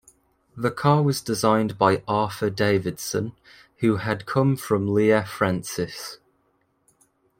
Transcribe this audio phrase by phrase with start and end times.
[0.57, 3.33] The car was designed by Arthur Davidson
[3.81, 6.17] who had come from Lea-Francis.